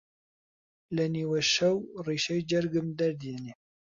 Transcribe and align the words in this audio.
لە 0.95 1.05
نیوە 1.15 1.39
شەو 1.53 1.77
ڕیشەی 2.05 2.45
جەرگم 2.49 2.87
دەردێنێ 2.99 3.53